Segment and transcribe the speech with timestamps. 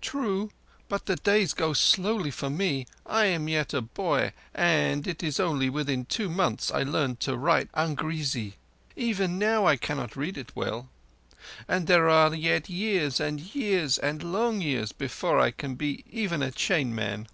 [0.00, 0.50] "True.
[0.88, 2.88] But the days go slowly for me.
[3.06, 7.36] I am yet a boy, and it is only within two months I learned to
[7.36, 8.54] write Angrezi.
[8.96, 10.88] Even now I cannot read it well.
[11.68, 16.42] And there are yet years and years and long years before I can be even
[16.42, 17.28] a chain man."